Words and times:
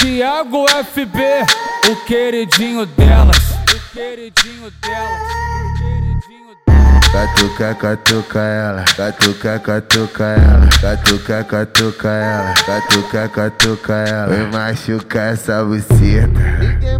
Thiago 0.00 0.64
FB, 0.66 1.20
o 1.90 1.96
queridinho 2.06 2.86
delas. 2.86 3.36
O 3.68 3.92
queridinho 3.92 4.72
delas. 4.80 5.50
Catuca, 7.12 7.74
catuca 7.74 8.38
ela, 8.40 8.84
catuca, 8.96 9.58
catuca 9.58 10.24
ela, 10.24 10.68
catuca, 10.80 11.44
catuca 11.44 12.08
ela, 12.08 12.54
catuca, 12.54 13.28
catuca 13.28 13.92
ela. 13.92 14.26
Vai 14.26 14.50
machucar 14.50 15.34
essa 15.34 15.62
buceta. 15.62 16.40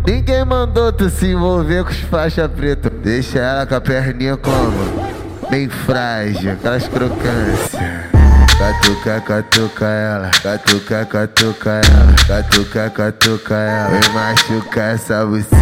Ninguém, 0.07 0.45
mandou 0.45 0.93
tu 0.93 1.09
se 1.09 1.29
envolver 1.29 1.85
com 1.85 1.91
os 1.91 2.01
faixa 2.01 2.47
preta. 2.51 2.91
Deixa 2.91 3.39
ela 3.39 3.65
com 3.65 3.77
a 3.77 3.81
perninha 3.81 4.37
como? 4.37 5.09
Bem 5.49 5.71
frágil, 5.71 6.53
aquelas 6.53 6.87
crocâncias. 6.87 8.20
Catuca, 8.61 9.19
catuca 9.23 9.87
ela, 9.87 10.31
catuca, 10.43 11.07
catuca 11.07 11.81
ela, 11.83 12.15
catuca, 12.27 12.91
catuca 12.91 13.55
ela. 13.55 13.89
Vai 13.89 14.09
machucar 14.13 14.95
essa 14.97 15.25
buceta. 15.25 15.57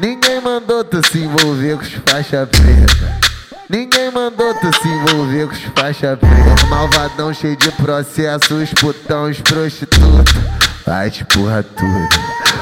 Ninguém 0.00 0.40
mandou 0.40 0.82
tu 0.82 1.06
se 1.06 1.18
envolver 1.18 1.76
com 1.76 1.82
os 1.82 1.92
faixa 2.06 2.46
preta. 2.46 3.20
Ninguém 3.68 4.10
mandou 4.10 4.54
tu 4.54 4.74
se 4.80 4.88
envolver 4.88 5.46
com 5.48 5.52
os 5.52 5.64
faixa 5.76 6.16
preta. 6.16 6.66
Malvadão 6.70 7.34
cheio 7.34 7.58
de 7.58 7.70
processos, 7.72 8.72
putão, 8.72 9.24
os 9.24 9.38
prostitutos. 9.42 10.32
Vai 10.86 11.10
te 11.10 11.26
porra 11.26 11.62
tudo, 11.62 12.08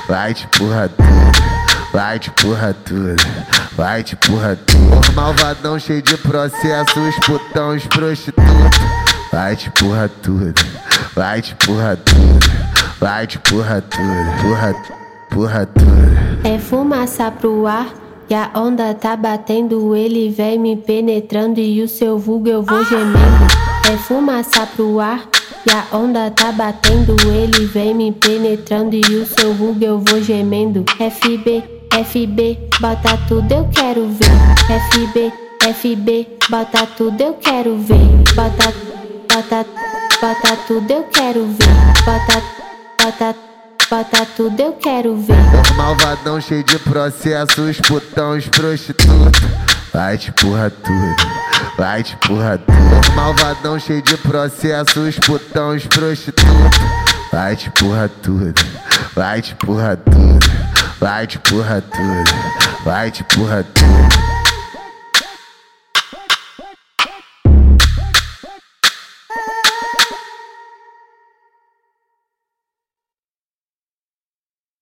vai 0.08 0.34
te 0.34 0.44
porra 0.48 0.88
tudo, 0.88 1.92
vai 1.92 2.18
te 2.18 2.32
porra 2.32 2.74
tudo, 2.84 3.16
vai 3.76 4.02
te 4.02 4.16
porra 4.16 4.56
tudo. 4.56 5.12
Malvadão 5.14 5.78
cheio 5.78 6.02
de 6.02 6.16
processos, 6.16 7.14
putão, 7.24 7.76
os 7.76 7.86
prostitutos. 7.86 8.99
Vai 9.32 9.54
te 9.54 9.70
porra 9.70 10.08
tudo, 10.08 10.60
vai 11.14 11.40
te 11.40 11.54
porra 11.54 11.96
tudo, 11.96 12.46
vai 12.98 13.28
te 13.28 13.38
porra 13.38 13.80
tudo, 13.80 14.42
porra, 14.42 14.74
porra 15.30 15.66
tudo. 15.66 15.90
É 16.42 16.58
fumaça 16.58 17.30
pro 17.30 17.64
ar 17.64 17.94
e 18.28 18.34
a 18.34 18.50
onda 18.56 18.92
tá 18.92 19.14
batendo. 19.14 19.94
Ele 19.94 20.30
vem 20.30 20.58
me 20.58 20.76
penetrando 20.76 21.60
e 21.60 21.80
o 21.80 21.88
seu 21.88 22.18
vulgo 22.18 22.48
eu 22.48 22.64
vou 22.64 22.84
gemendo. 22.84 23.46
É 23.88 23.96
fumaça 23.96 24.66
pro 24.66 24.98
ar 24.98 25.24
e 25.64 25.70
a 25.70 25.96
onda 25.96 26.28
tá 26.32 26.50
batendo. 26.50 27.14
Ele 27.28 27.66
vem 27.66 27.94
me 27.94 28.10
penetrando 28.10 28.96
e 28.96 29.14
o 29.14 29.24
seu 29.26 29.54
vulgo 29.54 29.84
eu 29.84 30.00
vou 30.00 30.20
gemendo. 30.20 30.84
FB, 30.98 31.62
FB, 32.04 32.58
bota 32.80 33.16
tudo 33.28 33.52
eu 33.52 33.68
quero 33.72 34.08
ver. 34.08 34.26
FB, 34.90 35.32
FB, 35.72 36.26
bota 36.48 36.84
tudo 36.96 37.20
eu 37.20 37.34
quero 37.34 37.76
ver. 37.78 38.08
Bota, 38.34 38.89
bota, 39.32 39.66
bota 40.20 40.56
tudo 40.66 40.90
eu 40.90 41.04
quero 41.04 41.46
ver. 41.46 42.04
Bota, 42.04 42.42
bota, 43.00 43.36
bota 43.88 44.26
tudo 44.36 44.60
eu 44.60 44.72
quero 44.72 45.16
ver. 45.16 45.36
Malvadão 45.76 46.40
cheio 46.40 46.64
de 46.64 46.78
processos, 46.80 47.80
putão, 47.80 48.32
os. 48.32 48.48
Vai 49.92 50.18
te 50.18 50.32
porra 50.32 50.70
tudo, 50.70 51.16
vai 51.76 52.02
te 52.02 52.16
porra 52.16 52.58
tudo. 52.58 53.14
Malvadão 53.14 53.78
cheio 53.78 54.02
de 54.02 54.16
processos, 54.16 55.18
putão, 55.20 55.70
os. 55.70 55.86
Vai 57.32 57.54
te 57.54 57.70
porra 57.70 58.08
tudo, 58.22 58.60
vai 59.14 59.40
te 59.40 59.54
porra 59.54 59.96
tudo, 59.96 60.46
vai 60.98 61.26
te 61.26 61.38
porra 61.38 61.80
tudo, 61.80 62.84
vai 62.84 63.10
te 63.10 63.22
porra 63.24 63.64
tudo. 63.74 64.29